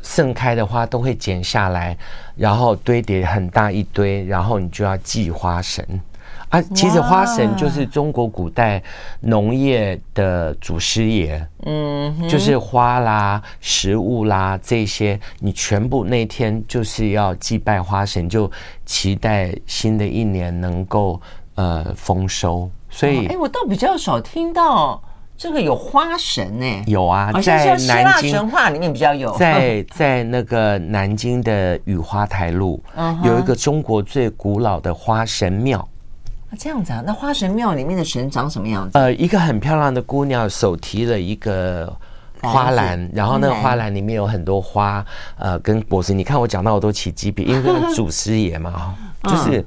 [0.00, 1.94] 盛开的花都会剪下来，
[2.34, 5.86] 然后堆叠很大一堆，然后你就要祭花神。
[6.50, 8.82] 啊，其实花神就是中国古代
[9.20, 18.50] 农业的祖师爷，嗯，就是花啦、食物啦这些，你全部那天就是要祭拜花神，就
[18.86, 21.20] 期待新的一年能够
[21.56, 22.70] 呃丰收。
[22.88, 25.02] 所以，哎，我倒比较少听到
[25.36, 26.82] 这个有花神呢。
[26.86, 32.82] 有啊，在南京神话里面比较有，在在那个南京的雨花台路，
[33.22, 35.86] 有一个中国最古老的花神庙。
[36.50, 37.02] 啊，这样子啊？
[37.06, 38.98] 那花神庙里面的神长什么样子？
[38.98, 41.94] 呃，一个很漂亮的姑娘，手提了一个
[42.42, 45.04] 花篮，然后那个花篮里面有很多花，
[45.36, 46.14] 呃，跟果实。
[46.14, 49.62] 你看我讲到我都起鸡皮， 因为是祖师爷嘛，就是，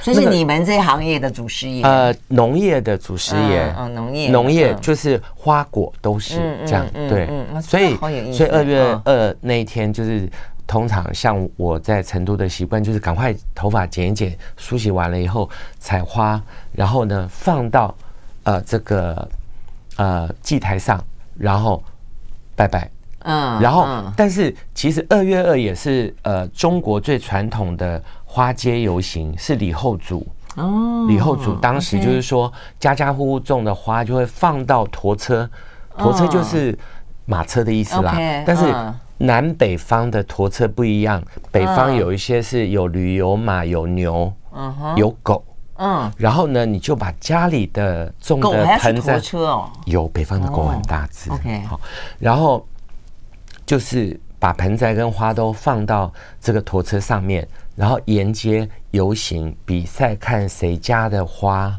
[0.00, 1.82] 所以是你们这一行业的祖师爷。
[1.82, 7.28] 呃，农业的祖师爷，嗯，农业，农业就是花果都是这样，对，
[7.60, 7.94] 所以，
[8.32, 10.26] 所以二月二那一天就是。
[10.66, 15.48] 通常像我在成都的习惯，就是赶快头发剪一剪，梳洗完了以后
[15.78, 16.40] 采花，
[16.72, 17.94] 然后呢放到
[18.42, 19.28] 呃这个
[19.96, 21.02] 呃祭台上，
[21.38, 21.82] 然后
[22.54, 22.90] 拜拜。
[23.28, 30.26] 嗯，然后但是其实二月二也是呃中国最传统的花街游行，是李后主。
[30.56, 35.48] 哦，李后主当时就是说家家户户种的花就会放到驮车，
[35.98, 36.78] 驮车就是
[37.24, 38.16] 马车的意思啦。
[38.46, 38.64] 但是
[39.18, 44.32] 南北方的驼车不一样，北方有一些是有驴有马有牛，
[44.96, 45.42] 有狗，
[45.76, 49.20] 嗯，然后呢，你就把家里的种的盆栽，
[49.86, 51.80] 有北方的狗很大只，OK，好，
[52.18, 52.66] 然后
[53.64, 61.78] 就是把盆栽跟花都放到这个拖车上面，然后沿街游行比赛，看谁家的花。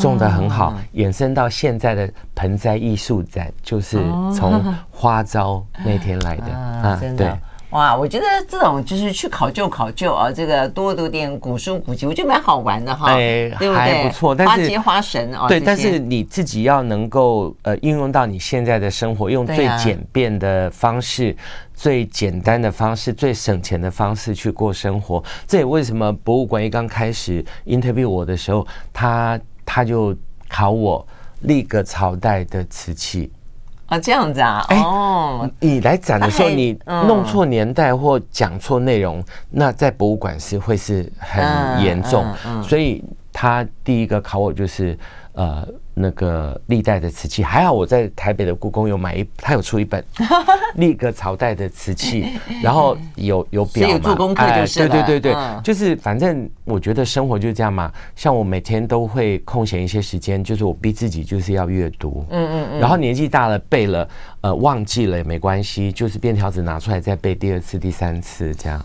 [0.00, 3.98] 种的很好，衍生到现在的盆栽艺术展，就是
[4.34, 7.38] 从花招那天来的 啊，真的
[7.70, 7.94] 哇！
[7.94, 13.74] 我觉得这种就是去考究考究啊，这个多读点古书古籍，我觉得蛮好玩的哈，对不对？
[13.74, 21.36] 还不错，但是花街花神啊，对，但是你自己要能够呃应用到你现在的生活，用最简便的方式、
[21.74, 25.22] 最简单的方式、最省钱的方式去过生活。
[25.48, 29.38] 这也为什么博物馆一刚开始 interview 我的时候，他。
[29.66, 30.16] 他就
[30.48, 31.06] 考我
[31.40, 33.30] 历个朝代的瓷器
[33.86, 34.64] 啊，这样子啊？
[34.70, 41.44] 哦，你来展的时候，你弄错年代或讲错内容，那在博物馆是会是很
[41.84, 42.24] 严重。
[42.62, 44.98] 所以他第一个考我就是
[45.34, 45.66] 呃
[45.98, 50.04] 那个历代的瓷器，还好我在台北的故宫有买一，他有出一本
[50.76, 52.26] 历个朝代的瓷器，
[52.62, 54.88] 然后有有表嘛，有做功课就是了。
[54.90, 57.90] 对对对对，就是反正我觉得生活就是这样嘛。
[58.14, 62.78] 像我每天都会空闲一些时间，就是我逼自己就是要阅读，嗯嗯嗯。
[62.78, 64.06] 然后年纪大了背了，
[64.42, 68.84] 呃，忘记了也没关系，就是便条纸拿出来再背第二次、第三次这样。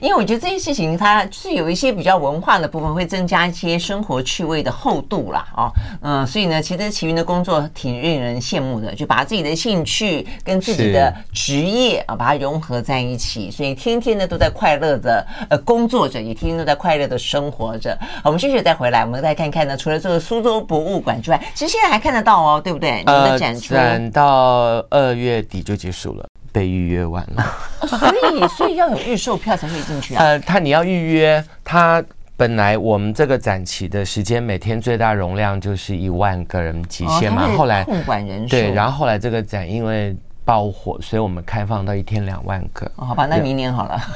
[0.00, 5.70] 因为我觉得这些事情，它就是有一些比较文化的部分，会增加一些生活趣味的厚度啦，哦，
[6.00, 17.96] 嗯，所以呢，其实齐云的工作挺令人羡慕的，就把自己的兴趣跟自己的职业啊，把它融合在一起，所以天天呢都在快乐的呃工作着，也天天都在快乐的生活着。
[18.24, 23.02] 我们继续再回来，我们再看看呢，除了这个苏州博物馆之外，其实现在还看得到哦，对不对？
[23.06, 26.26] 你们的展出，展到二月底就结束了。
[26.52, 27.44] 被预约完了，
[27.86, 30.22] 所以 所以要有预售票才可以进去啊。
[30.22, 32.04] 呃，他你要预约，他
[32.36, 40.14] 本来我们这个展期的时间每天最大容量就是一万个人极限嘛，后来控管人数对，然后后来这个展因为。
[40.44, 42.84] 爆火，所以我们开放到一天两万个。
[42.96, 44.00] 哦，好吧，那明年好了。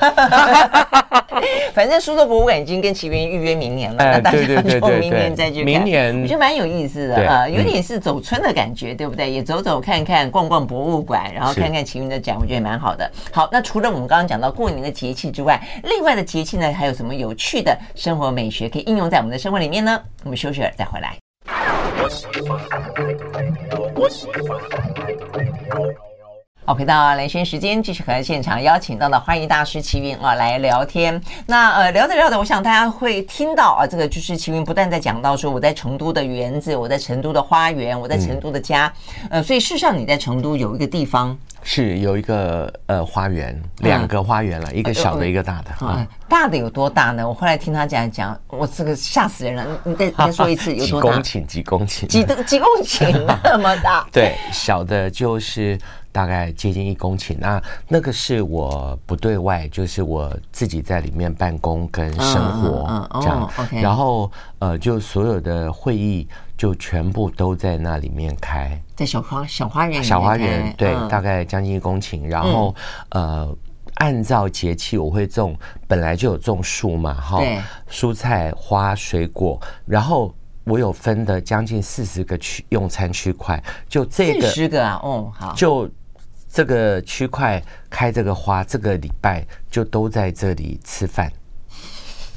[1.74, 5.64] 反正苏州博物馆已经跟奇云预约明年了，那大家就明年再去看。
[5.64, 9.30] 明年我觉得蛮有意思的啊，有点是走春的感觉，对不对？
[9.30, 13.10] 也走走看看，逛逛博物馆，然后看看奇云的展，我觉得蛮好的。
[13.30, 20.00] 好，那除了我们刚刚讲到过年的节气之外，另外的节气呢，还有什么有趣的生活美学可以应用在我们的生活里面呢？
[20.24, 21.16] 我们休息了再回来。
[26.66, 31.22] 好，回到兰萱时间，继续和现场邀请到的花艺大师齐云啊来聊天。
[31.46, 38.92] 那呃聊着聊着，我想大家会听到啊，这个就是齐云不断在讲到说我在成都的园子，我在成都的花园，我在成都的家。
[39.30, 41.38] 嗯、呃，所以事实上你在成都有一个地方。
[41.68, 45.70] 是有一个呃花园，两个花园了，嗯、一个小的，一个大的。
[45.82, 47.28] 嗯，嗯大的有多大呢？
[47.28, 49.64] 我后来听他讲讲，我这个吓死人了。
[49.84, 51.20] 你再再说一次，有多大？
[51.20, 51.46] 几公顷？
[51.46, 52.06] 几公顷？
[52.06, 54.06] 几的几公顷那么大？
[54.12, 55.76] 对，小的就是
[56.16, 57.36] 大概接近一公顷。
[57.38, 63.50] 那那个是我不对外，就是我自己在里面办公跟生活这样。
[63.82, 66.26] 然后呃，就所有的会议。
[66.56, 72.26] 就全部都在那里面开，在小花小花园，小花园对，嗯、大概将近一公顷。
[72.26, 72.74] 然后、
[73.10, 73.56] 嗯、呃，
[73.96, 75.54] 按照节气我会种，
[75.86, 77.42] 本来就有种树嘛，哈，
[77.90, 79.60] 蔬菜、花、水果。
[79.84, 85.86] 然后我有分的将近四十个区用餐区块，就这个四十个啊，哦好，就
[86.56, 91.30] 这个区块开这个花，这个礼拜就都在这里吃饭。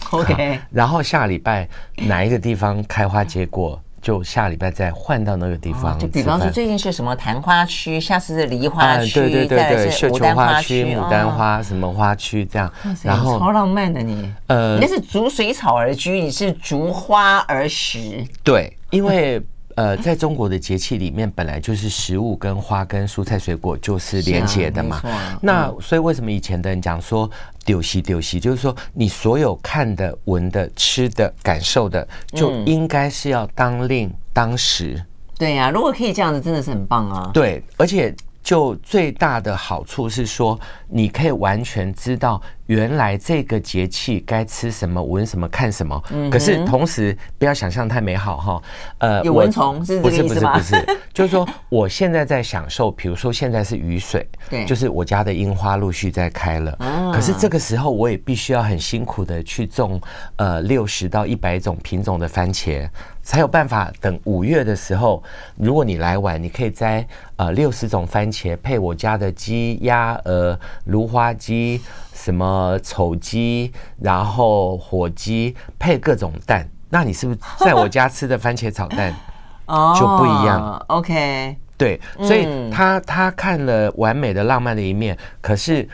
[0.09, 3.81] OK， 然后下礼拜哪一个地方开花结果？
[4.01, 12.69] 就下礼拜再换到那个地方，就比方说最近是什么昙花区，下次是梨花区，对对对对，绣球花区、牡丹花什么花区这样，
[13.03, 19.41] 然后超浪漫的你，呃，你那是逐水草而居，你是逐花而食，对，因为。
[19.75, 25.01] 呃，在中国的节气里面，本来就是食物跟花跟蔬菜水果就是连结的嘛。
[25.41, 27.29] 那所以为什么以前的人讲说
[27.63, 35.01] 丢西丢西，就是说你所有看的、闻的、吃的、感受的，就应该是要当令当时。
[35.37, 37.31] 对呀，如果可以这样子，真的是很棒啊。
[37.33, 42.41] 对，而且就最大的好处是说，你可以完全知道。
[42.67, 45.99] 原来这个节气该吃什么、闻什么、看什么，
[46.31, 48.61] 可是同时不要想象太美好哈。
[48.99, 49.99] 呃，有蚊虫是？
[49.99, 56.77] 不是不是不是，就是说我现在在享受，比如说现在是雨水，对，就是我家的樱花陆续在开了。
[57.11, 59.99] 可是这个时候我也必须要很辛苦的去种
[60.35, 62.87] 呃六十到一百种品种的番茄，
[63.29, 65.21] 才有办法等五月的时候，
[65.55, 71.79] 如果你来晚，你可以摘呃六十种番茄配我家的鸡、鸭、鹅、芦花鸡。
[72.11, 79.15] 什么丑鸡，然后火鸡配各种蛋，那你是不是在我家吃的番茄炒蛋
[79.97, 85.87] 就不一样？OK，对，所以他他看了完美的浪漫的一面，可是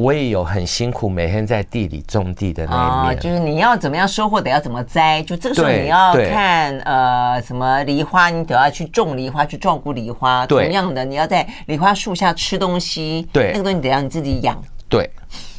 [0.00, 10.46] 我也有很辛苦每天在地里种地的那一面，就是你要怎么样收获，得要怎么栽，就这个时候你要看呃什么梨花，你得要去种梨花，去照顾梨花。
[10.46, 14.58] 同样的，你要在梨花树下吃东西，对，那个东西得让你自己养，
[14.88, 15.10] 对。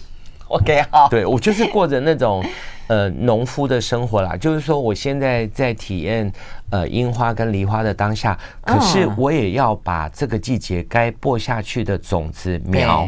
[0.49, 1.07] OK，好。
[1.07, 2.43] 对，我就是过着那种
[2.87, 6.29] 呃农夫的生活啦，就是说我现在在体验
[6.71, 13.07] 呃樱花跟梨花的当下，可是我也要把这个季节该播下去的种子苗，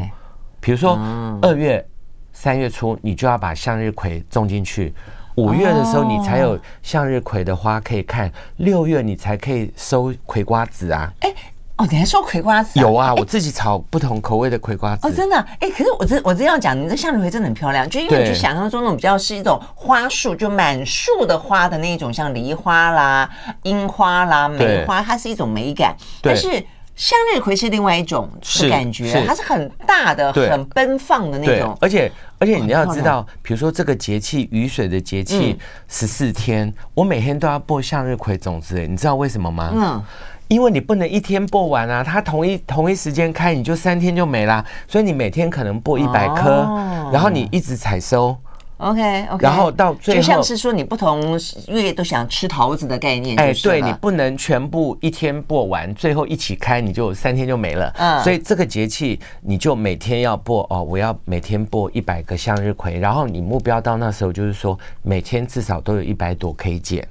[0.63, 0.97] 比如说
[1.41, 1.85] 二月、
[2.31, 4.93] 三月初，你就要把向日葵种进去，
[5.35, 11.11] 五月的时候你才有向日葵的花可以看，六月你才可以收葵瓜子啊。
[11.19, 11.33] 哎
[11.75, 12.79] 哦，你还说葵瓜子？
[12.79, 15.05] 有啊，我自己炒不同口味的葵瓜子。
[15.05, 15.35] 哦，真的？
[15.59, 23.29] 哎，可是我真我真要讲，你这向日葵真的很漂亮，就因为你就想象中那种比较是一种花束，就满树的花的那种，像梨花啦、
[23.63, 25.95] 樱花啦、梅花，它是一种美感。
[26.21, 26.63] 但是
[27.03, 31.77] 向日葵是另外一种是感觉，它是很大的、很奔放的那种。
[31.81, 39.71] 而且而且你要知道，比如说这个节气雨水的节气十四天，我每天都要播向日葵种子，你知道为什么吗？
[39.73, 40.03] 嗯。
[40.47, 46.65] 因为你不能一天播完啊，它同一同一时间开，你就三天就没啦，所以你每天可能播一百颗，
[47.11, 48.37] 然后你一直采收
[48.77, 67.07] ，OK OK，然后到最后就像是说你不同月都想吃桃子的概念，哎，对，你不能全部一天播完，最后一起开，你就三天就没了，嗯，所以这个节气你就每天要播哦，我要每天播一百个向日葵，然后你目标到那时候就是说每天至少都有一百朵可以剪。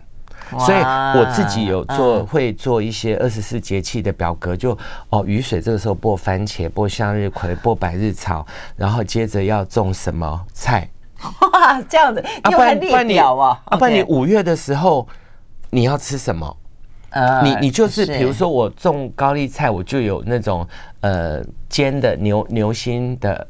[0.59, 4.77] 所以我自己有做，会做一些二十四节气的表格，就
[5.09, 8.47] 哦，雨水这个时候播番茄，播向日葵，播百日草，
[8.77, 10.87] 然后接着要种什么菜？
[11.53, 13.61] 哇，这样子，又还列表啊？
[13.67, 15.07] 啊，不然你五月的时候
[15.71, 16.57] 你要吃什么？
[17.11, 20.67] 呃，你你就是比如说我种高丽菜，我就有那种
[21.01, 23.47] 呃煎的牛牛心的。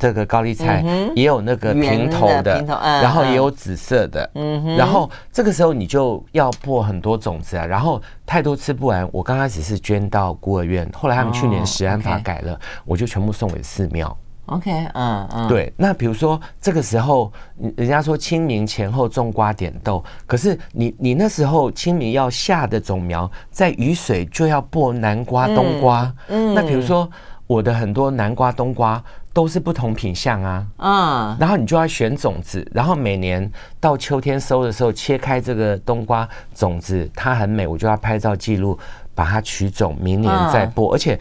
[0.00, 0.82] 这个高丽菜
[1.14, 2.64] 也有那个平头的，
[3.02, 4.30] 然后也有紫色的，
[4.78, 9.06] 然后这个时候你就要播很多种子啊，然后太多吃不完。
[9.12, 14.16] 我刚开始是捐到孤儿院，后来他们去年食安法改了，我就全部送给寺庙。
[14.50, 15.72] OK，嗯嗯，对。
[15.76, 17.32] 那比如说这个时候，
[17.76, 26.12] 人家说清明前后种瓜点豆，可是你你那时候清明要下的种苗，在雨水就要播南瓜、冬瓜。
[26.28, 27.08] 嗯，那比如说
[27.46, 29.02] 我的很多南瓜、冬瓜。
[29.32, 33.48] 都是不同品相啊，嗯，然后你就要选种子，然后每年
[33.78, 38.76] 到秋天收的时候，切开这个冬瓜种子，它很美，我就要拍照记录，
[39.14, 41.16] 把它取种，明年再播，而且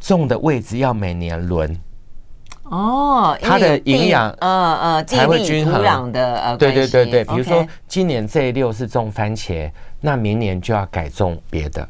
[0.00, 1.76] 种的位置要每年轮。
[2.70, 11.88] 哦，它的营养，嗯嗯，才会均衡的，呃，对对对对，比如说今年这一溜是种番茄，那明年就要改种别的。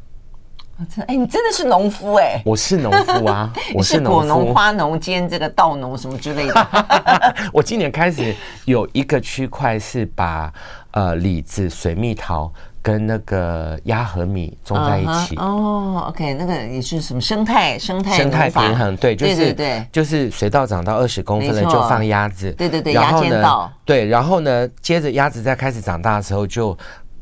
[1.09, 2.41] 哎，你真的是农夫哎！
[2.45, 6.68] 我是农夫啊， 我是果农、花农兼这个稻农什么之类的。
[7.53, 8.33] 我今年开始
[8.64, 10.53] 有一个区块是把
[10.93, 12.53] 呃李子、水蜜桃
[12.83, 15.37] 跟那个压和米种在一起。
[15.37, 18.97] 哦，OK，那个也是什么生态生态生态平衡？
[18.97, 22.51] 对，就是对，就是水稻长到二十公分了就放鸭子。
[22.53, 23.70] 对对对，然后呢。
[23.85, 26.76] 对，然后呢，接着鸭子在开始长大的时候就。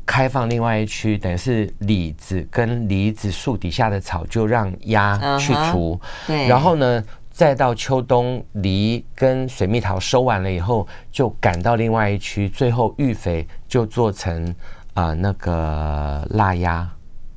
[0.09, 5.99] 开放另外一区，等于是李子跟梨子树底下的草，就让鸭去除。
[6.25, 14.55] 对，然后呢，再到秋冬梨跟水蜜桃收完了以后，就赶到另外一区，最后育肥就做成
[14.97, 16.87] 啊、呃、那个腊鸭。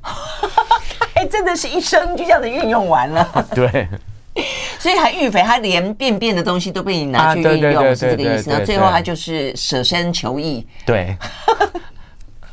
[1.13, 3.27] 哎，真的是一生就这样子运用完了。
[3.53, 3.87] 对，
[4.79, 8.49] 所以还育肥，他连便便的东西都被你拿去运用，是这个意思。
[8.49, 10.67] 那最后他就是舍身求义。
[10.85, 11.15] 对。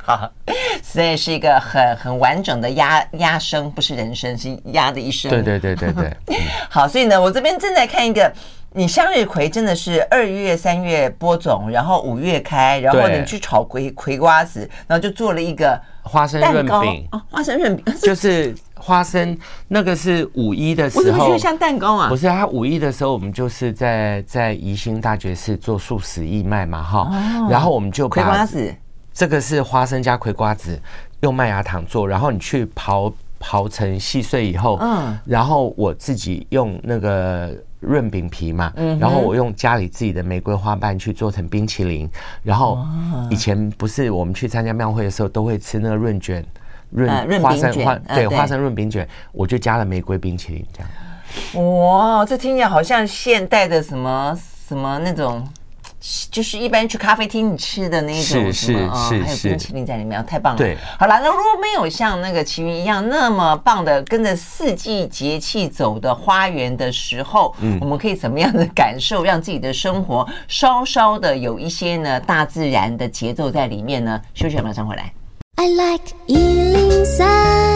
[0.09, 0.29] 啊，
[0.83, 5.31] 所以是一个很很完整的鸭鸭生，不是人生，是鸭的一生。
[5.31, 6.17] 对对对对对。
[6.71, 8.33] 好，所以呢，我这边正在看一个，
[8.73, 19.37] 你向日葵真的是二月三月播种，然后五月开，然后你去炒葵葵瓜子，然后就做了一个花生润饼哦，花生润饼 就是花生，
[19.69, 22.09] 那个是五一的时候，我怎么觉得像蛋糕啊？
[22.09, 27.11] 不是，它五一的时候，我们就是在在宜兴大觉寺做素食义卖嘛，哈，
[27.51, 28.75] 然后我们就葵瓜子。
[29.19, 30.81] 这个是花生加葵瓜子，
[31.23, 42.09] 用麦芽糖做，然后你去刨刨成细碎以后，嗯，然后我自己用那个润饼皮嘛，嗯，然后我用家里自己的玫瑰花瓣去做成冰淇淋，
[42.45, 42.79] 然后
[43.29, 46.47] 以前不是我们去参加庙会的时候都会吃那个润卷，
[46.93, 47.11] 润
[47.43, 51.77] 花生花对花生润饼卷，我就加了玫瑰冰淇淋这样。
[51.77, 54.39] 哇，这听起来好像现代的什么
[54.69, 55.45] 什么那种。
[56.31, 60.59] 就是一般去咖啡厅你吃的那种什么是是是，还有冰淇淋在里面，太棒了。
[60.59, 74.21] 对，好了，那如果没有像那个齐云一样那么棒的跟着四季节气走的花园的时候，嗯，我们可以怎么样的感受，让自己的生活稍稍的有一些呢大自然的节奏在里面呢？
[74.35, 75.13] 休息，马上回来。
[75.57, 77.68] I like 103,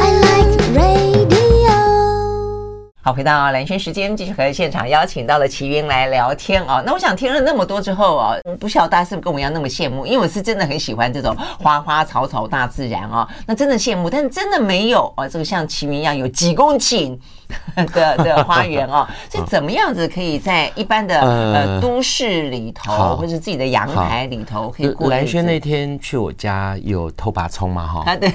[3.13, 6.83] 回到蓝轩时间，继续和现场邀请到了齐云来聊天啊。
[6.85, 10.07] 那我想听了那么多之后啊，不晓得大家是不是跟我一样那么羡慕？
[10.07, 13.29] 因为我是真的很喜欢这种花花草草大自然啊。
[13.47, 15.29] 那真的羡慕，但真的没有啊。
[15.29, 17.19] 这个像齐云一样有几公顷
[17.93, 25.09] 的的 花园哦，是怎么样子可以在一般的呃都市里头，或者自己的阳台里头可以过？
[25.09, 27.87] 兰轩那天去我家有偷把葱嘛？
[27.87, 28.31] 哈，啊 对，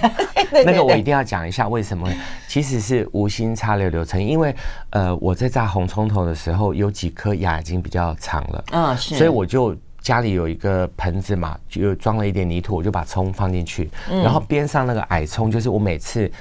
[0.65, 2.09] 那个我一定要讲一下为什么，
[2.47, 4.55] 其实是无心插柳柳成荫，因为
[4.91, 16.31] 呃我在炸红葱头的时候，有几颗芽已经比较长了，嗯，是，所以我就家里有一个盆子嘛，就装了一点泥土，我就把葱放进去，然后边上那个矮葱，就是我每次。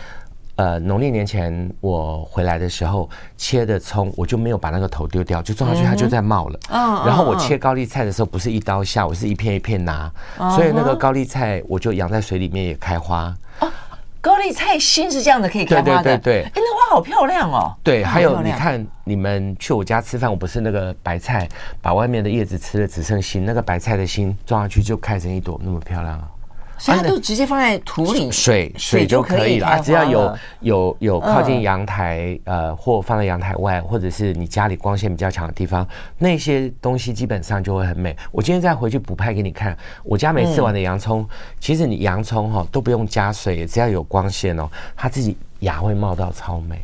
[0.57, 6.59] 呃，农历年前我回来的时候切的葱，我就没有把那个头丢掉，就种下去，它就在冒了。
[6.71, 7.07] 嗯。
[7.07, 10.11] 然后我切高丽菜的时候，不是一刀下，我是一片一片拿，
[10.57, 13.35] 所以那个高丽菜我就养在水里面也开花。
[13.61, 13.71] 哦，
[14.23, 16.03] 高丽菜心是这样的，可以开花的。
[16.03, 16.43] 对对对。
[16.45, 17.77] 哎，那花好漂亮哦。
[17.83, 21.47] 对，还有你看，你们去我家吃饭，我不是那个白菜，
[21.83, 26.29] 把外面的叶子吃了只剩心，那个白菜的心种下去就开成一朵那么漂亮啊。
[26.79, 29.79] 所以它都直接放在土里，水水就可以了啊！
[29.79, 35.87] 只要有有有靠近阳台，呃，或放在阳台外，或者是你家里光线比较强的地方，
[36.19, 38.15] 那些东西基本上就会很美。
[38.31, 41.27] 我今天再回去补拍给你看，我家没吃完的洋葱，
[41.59, 46.77] 其实你洋葱哈都不用加水，只要有光线哦，它自己芽会冒到超美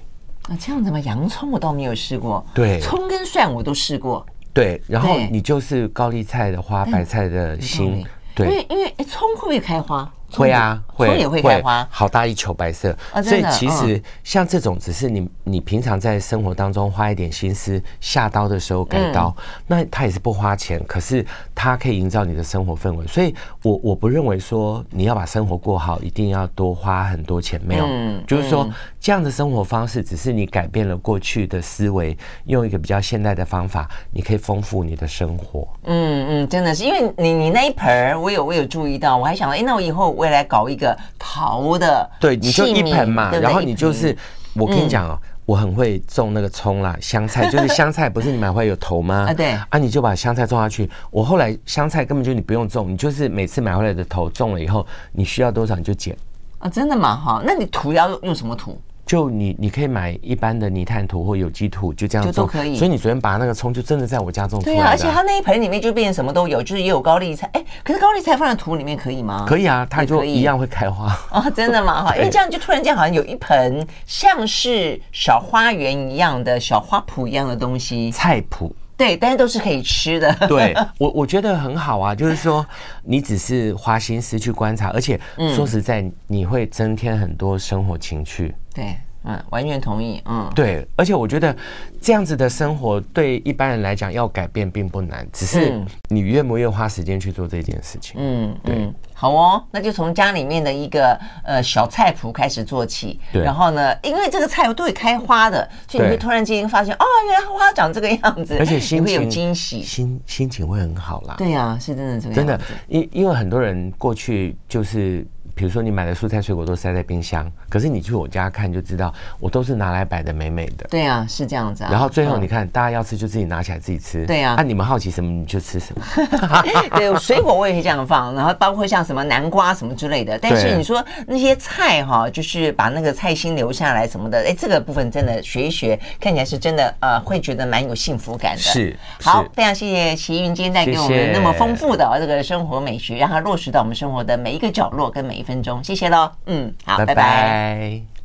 [0.49, 0.57] 啊！
[0.59, 0.99] 这样子吗？
[1.01, 4.25] 洋葱我倒没有试过，对，葱跟蒜我都试过，
[4.55, 4.81] 对。
[4.87, 8.03] 然后你就是高丽菜的花，白菜的心。
[8.35, 10.11] 对，因为因为哎，葱会不会开花？
[10.33, 12.97] 会啊，会，葱也会开花，好大一球白色。
[13.23, 19.35] 所以其实像这种，只是你你平常在生活当中花一点心思，下刀的时候改刀，
[19.67, 21.25] 那它也是不花钱，可是
[21.55, 23.07] 它可以营造你的生活氛围。
[23.07, 27.87] 所以我我不认为说你要把生活过好，一定要多花很多钱，没有，
[28.27, 28.69] 就是说
[28.99, 32.17] 这样的生活方式，只是你改变了过去的思维，
[32.47, 35.69] 用一个比较现代的方法，你可以丰富你的生活。
[35.85, 40.22] 嗯嗯，真的是，因为你你那一盆，我有我有注意到，我还想到，哎，那我以后。
[40.23, 44.17] 未来搞一个陶的，对，你就一盆嘛，然后你就是，
[44.55, 49.27] 我跟你讲哦，我很会种那个葱啦，香菜， 就是香菜，不是你买回来有头吗？
[49.29, 50.89] 啊，对，啊，你就把香菜种下去。
[51.11, 56.17] 我后来香菜根本就你不用种，你就是每次买回来的头种了以后，你需要多少你就剪。
[56.61, 57.17] 啊，真的吗？
[57.17, 58.81] 哈，那你土要用什么土？
[59.13, 62.79] 就你，你可以买一般的泥炭土或有机土，就这样做都可以。
[62.79, 64.81] 所以你昨天拔那个葱，就真的在我家种出来的。
[64.81, 67.47] 对啊，而且它那一盆里面就变成什么都有，就是也有高丽菜。
[67.53, 69.45] 哎，可是高丽菜放在土里面可以吗？
[69.47, 71.15] 可以啊，它就一样会开花。
[71.31, 72.05] 哦，真的吗？
[72.09, 78.11] 哈，因为这样就突然间好像有一盆像是小花园一样的小花圃一样的东西。
[78.11, 78.73] 菜圃。
[78.97, 80.33] 对，但是都是可以吃的。
[80.47, 82.65] 对，我我觉得很好啊，就是说
[83.03, 85.19] 你只是花心思去观察，而且
[85.57, 88.55] 说实在，你会增添很多生活情趣。
[88.75, 91.55] 对，嗯，完全同意，嗯，对，而且我觉得
[92.01, 98.17] 这样子的生活对一般人来讲要改变并不难，只是你愿不愿意花时间去做这件事情。
[98.19, 98.75] 嗯，对。
[98.77, 103.21] 嗯好哦，那就从家里面的一个呃小菜谱开始做起。
[103.33, 103.45] 对。
[103.45, 111.37] 然后呢，因为这个菜都会开花的，所以你会突然间发现，哦，原来花长这个样子，而且心情会有惊喜，心心情会很好啦。
[111.39, 112.35] 对呀、啊，是真的这样。
[112.35, 115.25] 真的，因因为很多人过去就是。
[115.55, 119.11] 比如说你买的蔬菜水果都塞在冰箱，可是你去我家看就知道，
[119.41, 120.87] 我都是拿来摆的美美的。
[120.91, 121.89] 对啊，是这样子啊。
[121.91, 124.27] 然后最后你看，大家要吃就自己拿起来自己吃。
[124.27, 124.55] 对啊。
[124.57, 126.05] 那你们好奇什么你就吃什么。
[126.97, 130.39] 对，水果我也是这样放，然后包括像什么南瓜什么之类的。
[130.39, 138.61] 但是你说那些菜哈，就是把那个菜心留下来什么的，哎，这个部分真的学一学，看起来是真的呃，会觉得蛮有幸福感的。
[138.61, 138.97] 是。
[139.23, 145.43] 好，非常谢谢齐云今天带给我们那么丰富的这个生活美学，让它落实到我们生活的每一个角落跟每一。
[145.43, 147.62] 分钟，谢谢喽，嗯，好，拜拜。
[147.63, 148.12] 拜拜。